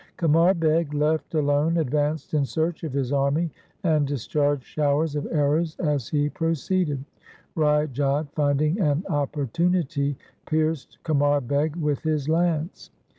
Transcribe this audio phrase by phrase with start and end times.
[0.17, 3.51] Qamar Beg left alone advanced in search of his army,
[3.83, 7.05] and dis charged showers of arrows as he proceeded.
[7.53, 10.17] Rai Jodh finding an opportunity
[10.47, 12.89] pierced Qamar Beg with his lance.